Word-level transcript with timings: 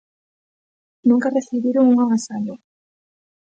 Nunca 1.07 1.29
recibiron 1.37 1.85
un 1.91 1.97
agasallo. 2.03 2.55